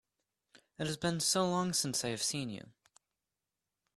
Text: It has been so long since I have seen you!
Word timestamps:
It 0.79 0.87
has 0.87 0.97
been 0.97 1.19
so 1.19 1.47
long 1.47 1.73
since 1.73 2.03
I 2.03 2.09
have 2.09 2.23
seen 2.23 2.49
you! 2.49 2.71